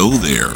Hello 0.00 0.16
there. 0.16 0.54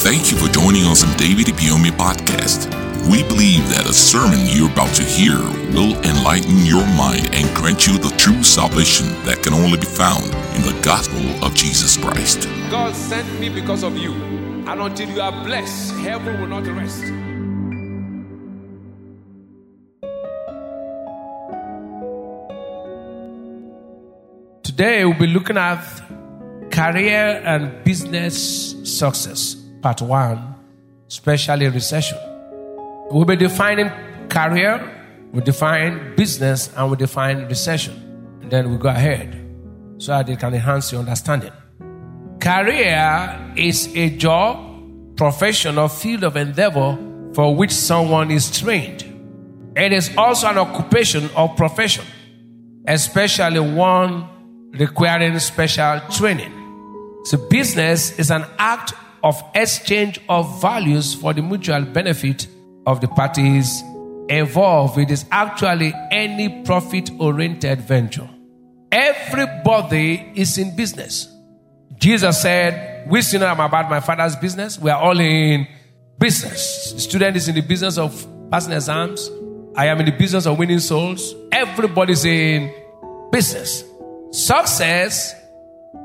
Thank 0.00 0.30
you 0.30 0.36
for 0.36 0.52
joining 0.52 0.84
us 0.84 1.02
on 1.02 1.16
David 1.16 1.46
Ibiyeomie 1.46 1.96
podcast. 1.96 2.68
We 3.10 3.22
believe 3.22 3.66
that 3.70 3.88
a 3.88 3.94
sermon 3.94 4.40
you're 4.44 4.70
about 4.70 4.94
to 4.96 5.02
hear 5.02 5.38
will 5.72 5.96
enlighten 6.04 6.66
your 6.66 6.84
mind 6.88 7.30
and 7.32 7.48
grant 7.56 7.86
you 7.86 7.96
the 7.96 8.14
true 8.18 8.42
salvation 8.42 9.06
that 9.24 9.42
can 9.42 9.54
only 9.54 9.78
be 9.78 9.86
found 9.86 10.24
in 10.54 10.60
the 10.68 10.78
gospel 10.82 11.24
of 11.42 11.54
Jesus 11.54 11.96
Christ. 11.96 12.46
God 12.70 12.94
sent 12.94 13.26
me 13.40 13.48
because 13.48 13.84
of 13.84 13.96
you. 13.96 14.12
And 14.68 14.78
until 14.82 15.08
you 15.08 15.22
are 15.22 15.32
blessed, 15.32 15.94
heaven 16.04 16.38
will 16.38 16.48
not 16.48 16.66
rest. 16.66 17.04
Today 24.62 25.06
we'll 25.06 25.18
be 25.18 25.26
looking 25.26 25.56
at 25.56 25.80
career 26.74 27.40
and 27.44 27.84
business 27.84 28.74
success, 28.82 29.54
part 29.80 30.02
one, 30.02 30.56
especially 31.06 31.68
recession. 31.68 32.18
We'll 33.10 33.24
be 33.24 33.36
defining 33.36 33.92
career, 34.28 34.82
we 35.32 35.40
define 35.40 36.16
business, 36.16 36.70
and 36.76 36.90
we 36.90 36.96
define 36.96 37.46
recession. 37.46 37.94
And 38.42 38.50
then 38.50 38.72
we 38.72 38.76
go 38.76 38.88
ahead 38.88 39.40
so 39.98 40.12
that 40.12 40.28
it 40.28 40.40
can 40.40 40.52
enhance 40.52 40.90
your 40.90 41.00
understanding. 41.00 41.52
Career 42.40 43.52
is 43.56 43.94
a 43.94 44.10
job, 44.10 45.16
profession, 45.16 45.78
or 45.78 45.88
field 45.88 46.24
of 46.24 46.36
endeavor 46.36 46.98
for 47.34 47.54
which 47.54 47.70
someone 47.70 48.32
is 48.32 48.50
trained. 48.50 49.04
It 49.76 49.92
is 49.92 50.10
also 50.16 50.48
an 50.48 50.58
occupation 50.58 51.30
or 51.36 51.50
profession, 51.50 52.04
especially 52.88 53.60
one 53.60 54.28
requiring 54.72 55.38
special 55.38 56.00
training. 56.10 56.63
So, 57.24 57.38
business 57.48 58.18
is 58.18 58.30
an 58.30 58.44
act 58.58 58.92
of 59.22 59.42
exchange 59.54 60.20
of 60.28 60.60
values 60.60 61.14
for 61.14 61.32
the 61.32 61.40
mutual 61.40 61.82
benefit 61.82 62.46
of 62.86 63.00
the 63.00 63.08
parties 63.08 63.82
involved. 64.28 64.98
It 64.98 65.10
is 65.10 65.24
actually 65.30 65.94
any 66.10 66.62
profit 66.64 67.10
oriented 67.18 67.80
venture. 67.80 68.28
Everybody 68.92 70.32
is 70.34 70.58
in 70.58 70.76
business. 70.76 71.28
Jesus 71.96 72.42
said, 72.42 73.08
We 73.10 73.22
still 73.22 73.40
know 73.40 73.52
about 73.52 73.88
my 73.88 74.00
father's 74.00 74.36
business. 74.36 74.78
We 74.78 74.90
are 74.90 75.00
all 75.00 75.18
in 75.18 75.66
business. 76.18 76.92
The 76.92 77.00
student 77.00 77.36
is 77.36 77.48
in 77.48 77.54
the 77.54 77.62
business 77.62 77.96
of 77.96 78.26
passing 78.50 78.72
exams. 78.72 79.30
I 79.76 79.86
am 79.86 79.98
in 80.00 80.06
the 80.06 80.12
business 80.12 80.46
of 80.46 80.58
winning 80.58 80.78
souls. 80.78 81.34
Everybody's 81.50 82.24
in 82.24 82.72
business. 83.32 83.84
Success 84.30 85.34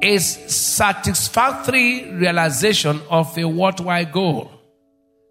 is 0.02 0.26
satisfactory 0.26 2.12
realization 2.12 3.02
of 3.10 3.38
a 3.38 3.46
worthwhile 3.48 4.06
goal. 4.06 4.52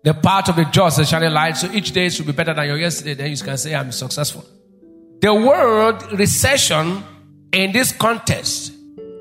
The 0.05 0.15
path 0.15 0.49
of 0.49 0.57
the 0.57 0.65
just 0.65 0.99
is 1.01 1.09
shining 1.09 1.33
light, 1.33 1.57
so 1.57 1.71
each 1.73 1.93
day 1.93 2.09
should 2.09 2.27
be 2.27 2.33
better 2.33 2.55
than 2.55 2.67
your 2.67 2.79
yesterday. 2.79 3.15
Then 3.15 3.31
you 3.31 3.37
can 3.37 3.59
say, 3.59 3.75
I'm 3.75 3.93
successful. 3.93 4.45
The 5.21 5.35
word 5.35 6.13
recession 6.13 7.03
in 7.53 7.73
this 7.73 7.93
context 7.93 8.73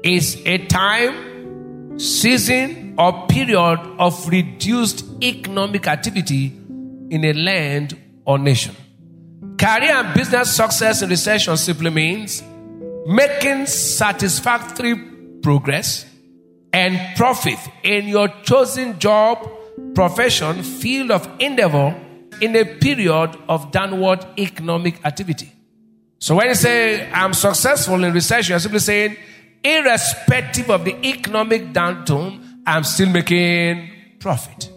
is 0.03 0.41
a 0.45 0.59
time, 0.67 1.97
season, 1.97 2.95
or 2.97 3.25
period 3.27 3.79
of 3.97 4.27
reduced 4.27 5.05
economic 5.23 5.87
activity 5.87 6.47
in 7.09 7.23
a 7.25 7.33
land 7.33 7.97
or 8.25 8.37
nation. 8.37 8.75
Career 9.57 9.91
and 9.91 10.13
business 10.13 10.55
success 10.55 11.01
in 11.01 11.09
recession 11.09 11.57
simply 11.57 11.89
means 11.89 12.43
making 13.07 13.65
satisfactory 13.65 14.93
progress 15.41 16.05
and 16.73 17.15
profit 17.15 17.59
in 17.83 18.07
your 18.07 18.27
chosen 18.43 18.99
job, 18.99 19.49
profession, 19.95 20.63
field 20.63 21.11
of 21.11 21.29
endeavor 21.39 21.95
in 22.41 22.55
a 22.55 22.65
period 22.65 23.35
of 23.47 23.71
downward 23.71 24.25
economic 24.37 25.03
activity. 25.05 25.51
So 26.19 26.35
when 26.35 26.47
you 26.47 26.55
say 26.55 27.09
I'm 27.11 27.33
successful 27.33 28.03
in 28.03 28.13
recession, 28.13 28.53
you're 28.53 28.59
simply 28.59 28.79
saying, 28.79 29.17
irrespective 29.63 30.69
of 30.69 30.85
the 30.85 30.95
economic 31.05 31.73
downturn, 31.73 32.61
I'm 32.65 32.83
still 32.83 33.09
making 33.09 33.89
profit. 34.19 34.69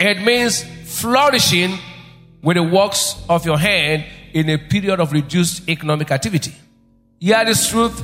It 0.00 0.22
means 0.22 0.64
flourishing 0.84 1.78
with 2.42 2.56
the 2.56 2.62
works 2.62 3.22
of 3.28 3.46
your 3.46 3.58
hand 3.58 4.04
in 4.32 4.50
a 4.50 4.58
period 4.58 5.00
of 5.00 5.12
reduced 5.12 5.68
economic 5.68 6.10
activity. 6.10 6.52
Hear 7.20 7.44
this 7.44 7.68
truth 7.68 8.02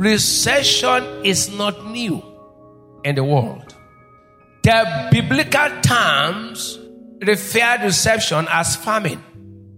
recession 0.00 1.04
is 1.26 1.50
not 1.50 1.84
new 1.84 2.22
in 3.04 3.14
the 3.14 3.22
world. 3.22 3.74
The 4.62 5.08
biblical 5.12 5.68
terms 5.82 6.78
refer 7.20 7.76
to 7.76 7.84
recession 7.84 8.46
as 8.48 8.76
famine. 8.76 9.22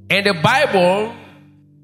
In 0.09 0.23
the 0.23 0.35
Bible, 0.35 1.13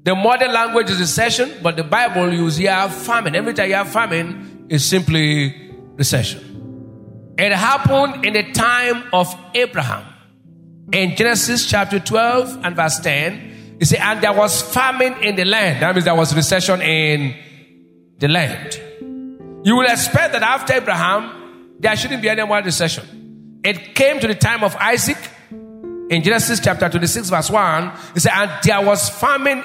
the 0.03 0.15
modern 0.15 0.53
language 0.53 0.89
is 0.89 0.99
recession, 1.01 1.51
but 1.61 1.75
the 1.75 1.83
Bible 1.83 2.31
uses 2.31 2.59
here 2.59 2.89
famine. 2.89 3.35
Every 3.35 3.53
time 3.53 3.67
you 3.67 3.75
have 3.75 3.89
famine, 3.89 4.67
it's 4.69 4.85
simply 4.85 5.73
recession. 5.97 7.35
It 7.37 7.51
happened 7.51 8.25
in 8.25 8.33
the 8.33 8.51
time 8.53 9.03
of 9.11 9.35
Abraham. 9.53 10.05
In 10.93 11.17
Genesis 11.17 11.65
chapter 11.69 11.99
12 11.99 12.61
and 12.63 12.73
verse 12.73 12.99
10, 12.99 13.77
you 13.81 13.85
see, 13.85 13.97
and 13.97 14.21
there 14.21 14.33
was 14.33 14.61
famine 14.61 15.21
in 15.21 15.35
the 15.35 15.43
land. 15.43 15.81
That 15.81 15.93
means 15.93 16.05
there 16.05 16.15
was 16.15 16.33
recession 16.33 16.81
in 16.81 17.35
the 18.19 18.27
land. 18.27 18.79
You 19.63 19.75
will 19.75 19.85
expect 19.85 20.33
that 20.33 20.43
after 20.43 20.73
Abraham, 20.73 21.75
there 21.79 21.95
shouldn't 21.95 22.21
be 22.21 22.29
any 22.29 22.45
more 22.45 22.61
recession. 22.61 23.59
It 23.63 23.95
came 23.95 24.19
to 24.19 24.27
the 24.27 24.35
time 24.35 24.63
of 24.63 24.75
Isaac 24.75 25.17
in 25.51 26.23
Genesis 26.23 26.59
chapter 26.59 26.89
26, 26.89 27.29
verse 27.29 27.49
1. 27.49 27.91
It 28.15 28.19
said, 28.21 28.31
and 28.33 28.51
there 28.63 28.81
was 28.81 29.09
famine 29.09 29.63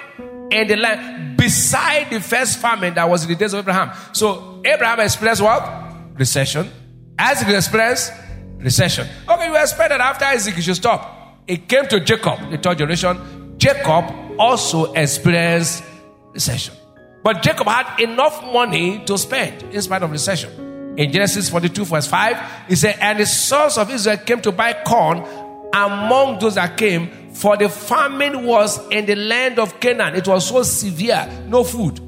in 0.51 0.69
the 0.69 0.77
land 0.77 1.37
beside 1.37 2.11
the 2.11 2.21
first 2.21 2.59
famine 2.59 2.95
that 2.95 3.09
was 3.09 3.25
in 3.25 3.31
the 3.31 3.37
days 3.37 3.53
of 3.53 3.61
Abraham. 3.61 3.91
So 4.13 4.61
Abraham 4.65 5.01
experienced 5.01 5.43
what? 5.43 6.19
Recession. 6.19 6.71
Isaac 7.19 7.49
experienced 7.49 8.13
recession. 8.59 9.07
Okay, 9.29 9.47
you 9.47 9.57
expect 9.57 9.91
that 9.91 10.01
after 10.01 10.25
Isaac, 10.25 10.57
you 10.57 10.63
should 10.63 10.77
stop. 10.77 11.43
It 11.47 11.69
came 11.69 11.87
to 11.89 12.01
Jacob, 12.01 12.51
the 12.51 12.59
third 12.59 12.79
generation. 12.79 13.55
Jacob 13.59 14.05
also 14.39 14.93
experienced 14.95 15.85
recession. 16.33 16.75
But 17.25 17.43
Jacob 17.43 17.67
had 17.67 18.01
enough 18.01 18.45
money 18.53 19.03
to 19.07 19.17
spend 19.17 19.63
in 19.75 19.81
spite 19.81 20.03
of 20.03 20.11
recession. 20.11 20.95
In 20.99 21.11
Genesis 21.11 21.49
42, 21.49 21.87
verse 21.87 22.07
5, 22.07 22.69
he 22.69 22.77
said, 22.77 22.99
And 23.01 23.19
the 23.19 23.25
sons 23.25 23.79
of 23.79 23.91
Israel 23.91 24.19
came 24.19 24.43
to 24.43 24.53
buy 24.53 24.75
corn 24.85 25.25
among 25.73 26.39
those 26.39 26.57
that 26.57 26.77
came, 26.77 27.33
for 27.33 27.57
the 27.57 27.71
famine 27.71 28.45
was 28.45 28.79
in 28.91 29.07
the 29.07 29.17
land 29.17 29.59
of 29.59 29.81
Canaan. 29.81 30.15
It 30.15 30.29
was 30.29 30.47
so 30.47 30.63
severe, 30.63 31.27
no 31.49 31.65
food. 31.65 31.99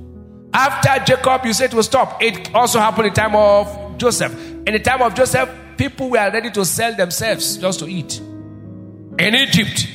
After 0.53 1.03
Jacob, 1.05 1.47
you 1.47 1.55
said 1.55 1.73
it 1.73 1.75
will 1.75 1.83
stop. 1.83 2.23
It 2.23 2.55
also 2.55 2.79
happened 2.79 3.07
in 3.07 3.15
the 3.15 3.21
time 3.21 3.35
of 3.35 3.97
Joseph. 3.97 4.39
In 4.67 4.73
the 4.75 4.81
time 4.81 5.01
of 5.01 5.15
Joseph, 5.15 5.49
people 5.79 6.11
were 6.11 6.31
ready 6.31 6.51
to 6.51 6.65
sell 6.67 6.95
themselves 6.95 7.57
just 7.57 7.79
to 7.79 7.87
eat. 7.87 8.19
In 9.19 9.35
Egypt, 9.35 9.89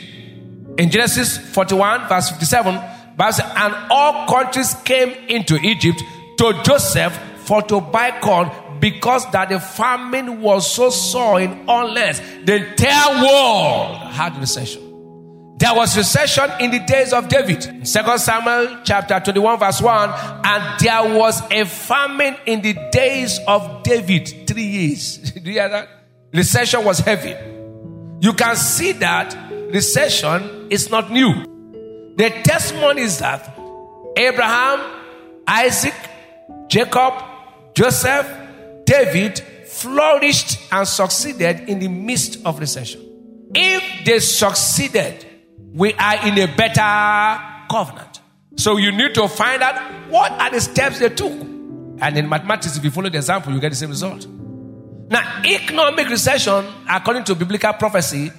in 0.77 0.89
Genesis 0.89 1.37
41, 1.37 2.09
verse 2.09 2.29
57, 2.31 2.81
and 3.19 3.75
all 3.89 4.27
countries 4.27 4.75
came 4.83 5.09
into 5.27 5.55
Egypt 5.57 6.01
to 6.37 6.61
Joseph 6.63 7.17
for 7.45 7.61
to 7.63 7.81
buy 7.81 8.19
corn 8.19 8.49
because 8.79 9.29
that 9.31 9.49
the 9.49 9.59
famine 9.59 10.41
was 10.41 10.69
so 10.69 10.89
sore 10.89 11.39
in 11.39 11.65
all 11.67 11.91
lands. 11.91 12.19
The 12.45 12.67
entire 12.69 13.23
world 13.23 13.97
had 14.11 14.37
recession. 14.37 14.87
There 15.59 15.75
was 15.75 15.95
recession 15.95 16.49
in 16.59 16.71
the 16.71 16.79
days 16.79 17.13
of 17.13 17.29
David. 17.29 17.63
In 17.67 17.83
2 17.83 18.17
Samuel 18.17 18.79
chapter 18.83 19.19
21 19.19 19.59
verse 19.59 19.79
1, 19.79 20.09
and 20.43 20.79
there 20.79 21.15
was 21.19 21.39
a 21.51 21.65
famine 21.65 22.35
in 22.47 22.63
the 22.63 22.73
days 22.91 23.39
of 23.47 23.83
David, 23.83 24.47
three 24.47 24.63
years. 24.63 25.17
Do 25.31 25.39
you 25.41 25.59
hear 25.59 25.69
that? 25.69 25.87
Recession 26.33 26.83
was 26.83 26.99
heavy. 26.99 27.35
You 28.21 28.33
can 28.33 28.55
see 28.55 28.93
that 28.93 29.35
recession 29.71 30.67
is 30.71 30.89
not 30.89 31.11
new. 31.11 31.50
The 32.15 32.29
testimony 32.43 33.01
is 33.01 33.19
that 33.19 33.57
Abraham, 34.17 34.79
Isaac, 35.47 35.93
Jacob, 36.67 37.13
Joseph, 37.73 38.27
David 38.85 39.39
flourished 39.65 40.59
and 40.71 40.87
succeeded 40.87 41.69
in 41.69 41.79
the 41.79 41.87
midst 41.87 42.45
of 42.45 42.59
recession. 42.59 43.07
If 43.55 44.05
they 44.05 44.19
succeeded, 44.19 45.25
we 45.73 45.93
are 45.93 46.27
in 46.27 46.37
a 46.37 46.53
better 46.55 47.41
covenant. 47.69 48.19
So 48.57 48.77
you 48.77 48.91
need 48.91 49.13
to 49.15 49.27
find 49.27 49.61
out 49.63 50.09
what 50.09 50.31
are 50.33 50.51
the 50.51 50.59
steps 50.61 50.99
they 50.99 51.09
took. 51.09 51.31
And 51.31 52.17
in 52.17 52.27
mathematics, 52.27 52.77
if 52.77 52.83
you 52.83 52.91
follow 52.91 53.09
the 53.09 53.17
example, 53.17 53.53
you 53.53 53.59
get 53.59 53.69
the 53.69 53.75
same 53.75 53.89
result. 53.89 54.27
Now, 55.09 55.41
economic 55.43 56.09
recession, 56.09 56.65
according 56.89 57.23
to 57.25 57.35
biblical 57.35 57.73
prophecy, 57.73 58.31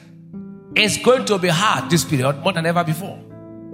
is 0.74 0.98
going 0.98 1.24
to 1.26 1.38
be 1.38 1.48
hard 1.48 1.90
this 1.90 2.04
period 2.04 2.38
more 2.38 2.52
than 2.52 2.66
ever 2.66 2.82
before. 2.84 3.19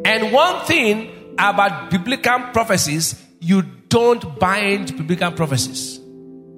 And 0.09 0.33
one 0.33 0.65
thing 0.65 1.35
about 1.39 1.91
biblical 1.91 2.39
prophecies, 2.55 3.23
you 3.41 3.61
don't 3.91 4.39
bind 4.39 4.97
biblical 4.97 5.31
prophecies. 5.33 6.01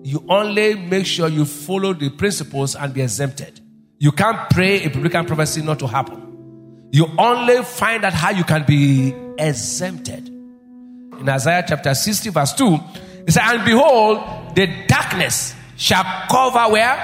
you 0.02 0.24
only 0.28 0.76
make 0.76 1.04
sure 1.04 1.28
you 1.28 1.44
follow 1.44 1.92
the 1.92 2.10
principles 2.10 2.76
and 2.76 2.94
be 2.94 3.02
exempted. 3.02 3.60
You 3.98 4.12
can't 4.12 4.48
pray 4.50 4.84
a 4.84 4.88
biblical 4.88 5.24
prophecy 5.24 5.62
not 5.62 5.80
to 5.80 5.88
happen. 5.88 6.88
You 6.92 7.08
only 7.18 7.62
find 7.64 8.04
out 8.04 8.14
how 8.14 8.30
you 8.30 8.44
can 8.44 8.64
be 8.64 9.12
exempted. 9.36 10.28
In 10.28 11.28
Isaiah 11.28 11.64
chapter 11.68 11.92
60, 11.92 12.30
verse 12.30 12.52
2, 12.52 12.78
it 13.26 13.32
says, 13.32 13.42
And 13.42 13.64
behold, 13.64 14.54
the 14.54 14.68
darkness 14.86 15.54
shall 15.76 16.04
cover 16.30 16.72
where? 16.72 16.96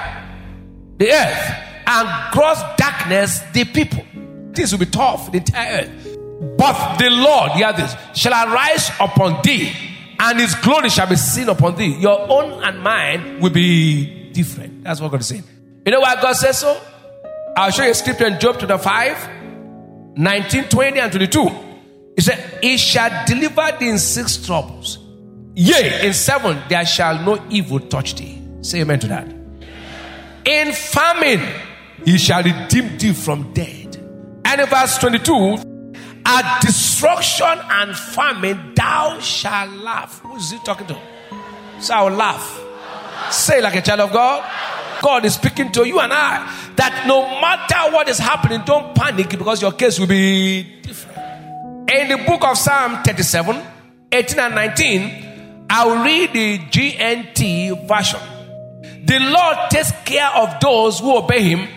The 0.97 1.11
earth. 1.11 1.55
And 1.85 2.33
gross 2.33 2.63
darkness 2.77 3.41
the 3.53 3.65
people. 3.65 4.05
This 4.53 4.71
will 4.71 4.79
be 4.79 4.85
tough, 4.85 5.29
the 5.31 5.39
entire 5.39 5.81
earth. 5.83 6.06
But 6.39 6.97
the 6.97 7.09
Lord, 7.09 7.51
hear 7.53 7.73
this, 7.73 7.95
shall 8.13 8.33
arise 8.33 8.89
upon 8.99 9.41
thee, 9.43 9.71
and 10.19 10.39
his 10.39 10.53
glory 10.55 10.89
shall 10.89 11.07
be 11.07 11.15
seen 11.15 11.49
upon 11.49 11.75
thee. 11.75 11.95
Your 11.99 12.29
own 12.29 12.63
and 12.63 12.81
mine 12.81 13.39
will 13.39 13.49
be 13.51 14.31
different. 14.31 14.83
That's 14.83 15.01
what 15.01 15.11
God 15.11 15.21
is 15.21 15.27
saying. 15.27 15.43
You 15.85 15.91
know 15.91 15.99
why 16.01 16.21
God 16.21 16.33
says 16.33 16.59
so? 16.59 16.79
I'll 17.55 17.71
show 17.71 17.83
you 17.83 17.91
a 17.91 17.95
scripture 17.95 18.27
in 18.27 18.39
Job 18.39 18.57
chapter 18.59 18.77
5, 18.77 20.17
19, 20.17 20.63
20, 20.65 20.99
and 20.99 21.11
22. 21.11 21.49
He 22.15 22.21
said, 22.21 22.59
He 22.61 22.77
shall 22.77 23.25
deliver 23.25 23.75
thee 23.79 23.89
in 23.89 23.97
six 23.97 24.37
troubles. 24.37 24.99
Yea, 25.55 26.05
in 26.05 26.13
seven 26.13 26.61
there 26.69 26.85
shall 26.85 27.23
no 27.23 27.43
evil 27.49 27.79
touch 27.79 28.15
thee. 28.15 28.39
Say 28.61 28.81
amen 28.81 28.99
to 28.99 29.07
that. 29.07 29.27
In 30.45 30.71
famine, 30.71 31.41
he 32.05 32.17
shall 32.17 32.43
redeem 32.43 32.97
thee 32.97 33.13
from 33.13 33.53
death. 33.53 33.97
And 34.45 34.61
in 34.61 34.67
verse 34.67 34.97
22, 34.99 35.76
at 36.27 36.59
destruction 36.61 37.47
and 37.47 37.95
famine, 37.95 38.73
thou 38.75 39.17
shalt 39.19 39.71
laugh. 39.71 40.19
Who 40.19 40.35
is 40.35 40.51
he 40.51 40.59
talking 40.59 40.87
to? 40.87 40.93
Will 40.93 42.09
laugh. 42.09 42.61
Say 43.31 43.61
like 43.61 43.75
a 43.75 43.81
child 43.81 44.01
of 44.01 44.11
God. 44.11 44.43
God 45.01 45.23
is 45.25 45.35
speaking 45.35 45.71
to 45.71 45.87
you 45.87 45.99
and 45.99 46.11
I 46.11 46.73
that 46.75 47.05
no 47.07 47.21
matter 47.21 47.93
what 47.95 48.09
is 48.09 48.17
happening, 48.17 48.61
don't 48.65 48.93
panic 48.93 49.29
because 49.29 49.61
your 49.61 49.71
case 49.71 49.99
will 49.99 50.07
be 50.07 50.81
different. 50.81 51.17
In 51.89 52.09
the 52.09 52.23
book 52.25 52.43
of 52.43 52.57
Psalm 52.57 53.03
37, 53.03 53.61
18 54.11 54.39
and 54.39 54.55
19, 54.55 55.65
I'll 55.69 56.03
read 56.03 56.33
the 56.33 56.57
GNT 56.57 57.87
version. 57.87 58.19
The 59.05 59.19
Lord 59.19 59.57
takes 59.69 59.91
care 60.03 60.29
of 60.35 60.59
those 60.59 60.99
who 60.99 61.15
obey 61.15 61.41
him, 61.43 61.67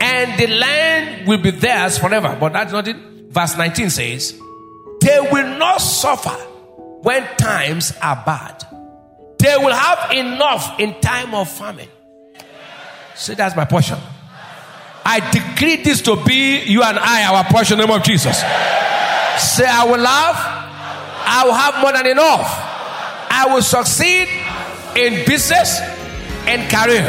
and 0.00 0.38
the 0.38 0.46
land 0.46 1.26
will 1.26 1.38
be 1.38 1.50
theirs 1.50 1.98
forever. 1.98 2.36
But 2.38 2.52
that's 2.52 2.72
not 2.72 2.86
it 2.86 3.11
verse 3.32 3.56
19 3.56 3.90
says, 3.90 4.40
They 5.00 5.28
will 5.32 5.58
not 5.58 5.78
suffer 5.78 6.30
when 7.02 7.24
times 7.36 7.92
are 8.02 8.22
bad. 8.24 8.64
They 9.38 9.56
will 9.58 9.74
have 9.74 10.12
enough 10.12 10.78
in 10.78 11.00
time 11.00 11.34
of 11.34 11.50
famine. 11.50 11.88
So 13.16 13.34
that's 13.34 13.56
my 13.56 13.64
portion. 13.64 13.98
I 15.04 15.18
decree 15.30 15.82
this 15.82 16.00
to 16.02 16.22
be 16.24 16.62
you 16.62 16.82
and 16.82 16.98
I, 16.98 17.24
our 17.24 17.44
portion, 17.44 17.74
in 17.74 17.80
the 17.80 17.86
name 17.86 18.00
of 18.00 18.04
Jesus. 18.04 18.38
Say, 18.38 19.66
I 19.66 19.84
will 19.84 20.00
laugh. 20.00 20.36
I 21.24 21.44
will 21.44 21.54
have 21.54 21.82
more 21.82 21.92
than 21.92 22.06
enough. 22.06 22.46
I 23.30 23.52
will 23.52 23.62
succeed 23.62 24.28
in 24.96 25.26
business 25.26 25.80
and 26.46 26.70
career. 26.70 27.04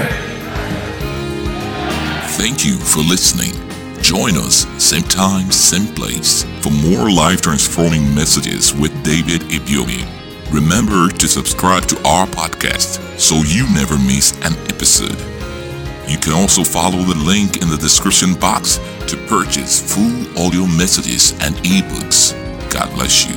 Thank 2.38 2.66
you 2.66 2.78
for 2.78 3.02
listening. 3.02 3.63
Join 4.04 4.36
us, 4.36 4.68
same 4.84 5.04
time, 5.04 5.50
same 5.50 5.88
place, 5.96 6.44
for 6.60 6.72
more 6.72 7.10
life 7.10 7.42
transforming 7.42 8.14
messages 8.14 8.74
with 8.74 8.92
David 9.02 9.44
Ibiyeomie. 9.44 10.06
Remember 10.52 11.08
to 11.08 11.26
subscribe 11.26 11.86
to 11.86 11.96
our 12.06 12.28
podcast 12.28 13.00
so 13.18 13.38
you 13.38 13.64
never 13.74 13.98
miss 13.98 14.34
an 14.44 14.54
episode. 14.68 15.18
You 16.06 16.18
can 16.18 16.34
also 16.34 16.66
follow 16.66 17.02
the 17.04 17.16
link 17.16 17.62
in 17.62 17.70
the 17.70 17.78
description 17.78 18.34
box 18.34 18.76
to 19.08 19.16
purchase 19.28 19.80
full 19.80 20.38
audio 20.38 20.68
messages 20.68 21.32
and 21.40 21.56
ebooks. 21.64 22.34
God 22.70 22.94
bless 22.96 23.26
you. 23.26 23.36